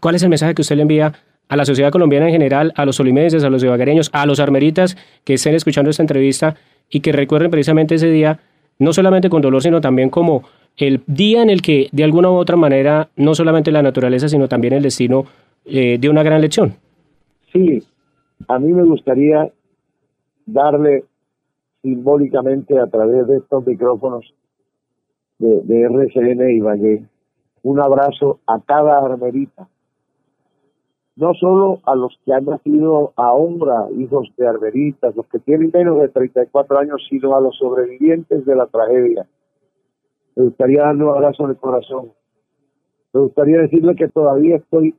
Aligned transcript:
¿Cuál 0.00 0.14
es 0.14 0.22
el 0.22 0.30
mensaje 0.30 0.54
que 0.54 0.62
usted 0.62 0.76
le 0.76 0.82
envía 0.82 1.12
a 1.48 1.56
la 1.56 1.64
sociedad 1.64 1.90
colombiana 1.90 2.26
en 2.26 2.32
general, 2.32 2.72
a 2.76 2.84
los 2.84 2.96
solimenses, 2.96 3.44
a 3.44 3.50
los 3.50 3.62
ibaguereños, 3.62 4.08
a 4.12 4.24
los 4.24 4.40
armeritas 4.40 4.96
que 5.24 5.34
estén 5.34 5.54
escuchando 5.54 5.90
esta 5.90 6.02
entrevista 6.02 6.54
y 6.88 7.00
que 7.00 7.12
recuerden 7.12 7.50
precisamente 7.50 7.96
ese 7.96 8.08
día, 8.08 8.38
no 8.78 8.92
solamente 8.92 9.28
con 9.28 9.42
dolor, 9.42 9.62
sino 9.62 9.80
también 9.80 10.10
como 10.10 10.44
el 10.76 11.02
día 11.06 11.42
en 11.42 11.50
el 11.50 11.60
que 11.60 11.88
de 11.92 12.04
alguna 12.04 12.30
u 12.30 12.34
otra 12.34 12.56
manera, 12.56 13.08
no 13.16 13.34
solamente 13.34 13.72
la 13.72 13.82
naturaleza, 13.82 14.28
sino 14.28 14.48
también 14.48 14.74
el 14.74 14.82
destino 14.82 15.24
eh, 15.64 15.98
dio 15.98 16.10
una 16.10 16.22
gran 16.22 16.40
lección? 16.40 16.74
Sí, 17.52 17.82
a 18.48 18.58
mí 18.58 18.72
me 18.72 18.84
gustaría 18.84 19.50
darle 20.46 21.04
simbólicamente 21.82 22.78
a 22.78 22.86
través 22.86 23.26
de 23.26 23.38
estos 23.38 23.66
micrófonos 23.66 24.32
de, 25.38 25.62
de 25.64 25.82
RCN 25.82 26.50
y 26.50 26.60
Valle 26.60 27.02
un 27.62 27.80
abrazo 27.80 28.40
a 28.46 28.60
cada 28.60 28.98
armerita 28.98 29.68
no 31.20 31.34
solo 31.34 31.80
a 31.84 31.94
los 31.94 32.18
que 32.24 32.32
han 32.32 32.46
nacido 32.46 33.12
a 33.14 33.34
honra, 33.34 33.88
hijos 33.98 34.32
de 34.38 34.48
arberitas, 34.48 35.14
los 35.14 35.26
que 35.26 35.38
tienen 35.38 35.70
menos 35.72 36.00
de 36.00 36.08
34 36.08 36.78
años, 36.78 37.06
sino 37.10 37.36
a 37.36 37.42
los 37.42 37.58
sobrevivientes 37.58 38.46
de 38.46 38.56
la 38.56 38.66
tragedia. 38.66 39.26
Me 40.34 40.44
gustaría 40.44 40.82
darle 40.82 41.04
un 41.04 41.10
abrazo 41.10 41.46
en 41.46 41.56
corazón. 41.56 42.12
Me 43.12 43.20
gustaría 43.20 43.58
decirle 43.58 43.96
que 43.96 44.08
todavía 44.08 44.56
estoy 44.56 44.94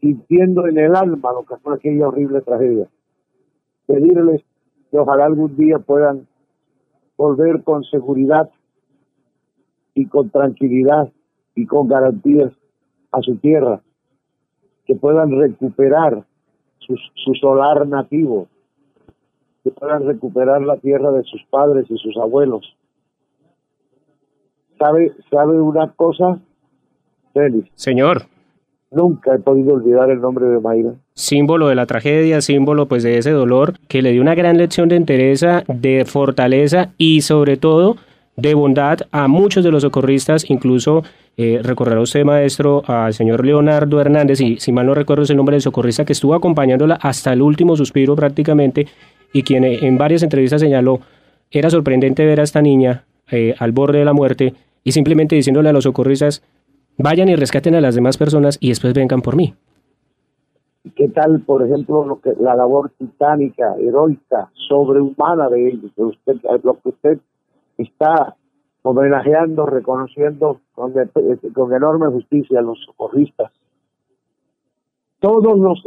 sintiendo 0.00 0.68
en 0.68 0.78
el 0.78 0.94
alma 0.94 1.32
lo 1.32 1.44
que 1.44 1.56
fue 1.56 1.74
aquella 1.74 2.06
horrible 2.06 2.40
tragedia. 2.42 2.86
Pedirles 3.86 4.42
que 4.92 4.98
ojalá 4.98 5.24
algún 5.24 5.56
día 5.56 5.80
puedan 5.80 6.28
volver 7.16 7.64
con 7.64 7.82
seguridad 7.82 8.48
y 9.94 10.06
con 10.06 10.30
tranquilidad 10.30 11.10
y 11.56 11.66
con 11.66 11.88
garantías 11.88 12.52
a 13.10 13.20
su 13.22 13.36
tierra 13.38 13.82
que 14.88 14.94
puedan 14.94 15.38
recuperar 15.38 16.24
su, 16.78 17.34
solar 17.38 17.86
nativo, 17.86 18.48
que 19.62 19.70
puedan 19.70 20.06
recuperar 20.06 20.62
la 20.62 20.78
tierra 20.78 21.12
de 21.12 21.22
sus 21.24 21.44
padres 21.50 21.84
y 21.90 21.98
sus 21.98 22.16
abuelos. 22.16 22.74
¿Sabe, 24.78 25.12
sabe 25.30 25.60
una 25.60 25.92
cosa, 25.92 26.40
Félix? 27.34 27.70
Señor. 27.74 28.22
Nunca 28.90 29.34
he 29.34 29.38
podido 29.38 29.74
olvidar 29.74 30.10
el 30.10 30.22
nombre 30.22 30.46
de 30.46 30.58
Mayra. 30.58 30.94
Símbolo 31.12 31.68
de 31.68 31.74
la 31.74 31.84
tragedia, 31.84 32.40
símbolo 32.40 32.86
pues 32.86 33.02
de 33.02 33.18
ese 33.18 33.32
dolor, 33.32 33.74
que 33.88 34.00
le 34.00 34.12
dio 34.12 34.22
una 34.22 34.34
gran 34.34 34.56
lección 34.56 34.88
de 34.88 34.96
entereza, 34.96 35.64
de 35.68 36.06
fortaleza 36.06 36.94
y 36.96 37.20
sobre 37.20 37.58
todo 37.58 37.96
de 38.38 38.54
bondad 38.54 39.00
a 39.10 39.26
muchos 39.26 39.64
de 39.64 39.72
los 39.72 39.82
socorristas, 39.82 40.48
incluso 40.48 41.02
eh, 41.36 41.58
recorrerá 41.60 42.00
usted, 42.00 42.24
maestro, 42.24 42.84
al 42.86 43.12
señor 43.12 43.44
Leonardo 43.44 44.00
Hernández, 44.00 44.40
y 44.40 44.60
si 44.60 44.70
mal 44.70 44.86
no 44.86 44.94
recuerdo 44.94 45.24
es 45.24 45.30
el 45.30 45.36
nombre 45.36 45.54
del 45.54 45.62
socorrista 45.62 46.04
que 46.04 46.12
estuvo 46.12 46.34
acompañándola 46.34 46.94
hasta 47.02 47.32
el 47.32 47.42
último 47.42 47.76
suspiro 47.76 48.14
prácticamente, 48.14 48.86
y 49.32 49.42
quien 49.42 49.64
eh, 49.64 49.80
en 49.82 49.98
varias 49.98 50.22
entrevistas 50.22 50.60
señaló, 50.60 51.00
era 51.50 51.68
sorprendente 51.68 52.24
ver 52.24 52.38
a 52.38 52.44
esta 52.44 52.62
niña 52.62 53.04
eh, 53.28 53.56
al 53.58 53.72
borde 53.72 53.98
de 53.98 54.04
la 54.04 54.12
muerte 54.12 54.54
y 54.84 54.92
simplemente 54.92 55.34
diciéndole 55.34 55.70
a 55.70 55.72
los 55.72 55.82
socorristas, 55.82 56.44
vayan 56.96 57.28
y 57.28 57.34
rescaten 57.34 57.74
a 57.74 57.80
las 57.80 57.96
demás 57.96 58.18
personas 58.18 58.56
y 58.60 58.68
después 58.68 58.94
vengan 58.94 59.20
por 59.20 59.34
mí. 59.34 59.52
¿Qué 60.94 61.08
tal, 61.08 61.40
por 61.40 61.64
ejemplo, 61.64 62.06
lo 62.06 62.20
que, 62.20 62.34
la 62.38 62.54
labor 62.54 62.92
titánica, 62.96 63.74
heroica, 63.80 64.48
sobrehumana 64.68 65.48
de 65.48 65.70
ellos? 65.70 65.90
Lo 66.62 66.74
que 66.80 66.88
usted 66.88 67.18
está 67.78 68.36
homenajeando, 68.82 69.66
reconociendo 69.66 70.60
con, 70.74 70.92
con 71.54 71.72
enorme 71.72 72.08
justicia 72.08 72.58
a 72.60 72.62
los 72.62 72.78
socorristas. 72.84 73.52
Todos 75.20 75.58
los 75.58 75.82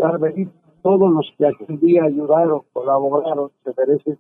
todos 0.81 1.11
los 1.11 1.31
que 1.37 1.45
aquel 1.45 1.79
día 1.79 2.03
ayudaron, 2.05 2.61
colaboraron, 2.73 3.51
se 3.63 3.71
merecen 3.77 4.17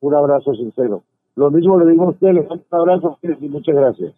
un 0.00 0.14
abrazo 0.14 0.54
sincero. 0.54 1.02
Lo 1.36 1.50
mismo 1.50 1.78
le 1.78 1.90
digo 1.90 2.04
a 2.04 2.10
usted, 2.10 2.30
un 2.30 2.62
abrazo 2.70 3.18
y 3.22 3.48
muchas 3.48 3.74
gracias. 3.74 4.08